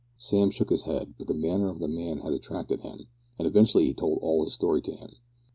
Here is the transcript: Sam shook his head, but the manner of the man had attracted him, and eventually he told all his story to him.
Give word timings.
Sam 0.17 0.49
shook 0.49 0.71
his 0.71 0.81
head, 0.81 1.13
but 1.19 1.27
the 1.27 1.35
manner 1.35 1.69
of 1.69 1.77
the 1.77 1.87
man 1.87 2.21
had 2.21 2.33
attracted 2.33 2.81
him, 2.81 3.05
and 3.37 3.47
eventually 3.47 3.85
he 3.85 3.93
told 3.93 4.17
all 4.23 4.43
his 4.43 4.53
story 4.55 4.81
to 4.81 4.95
him. 4.95 5.11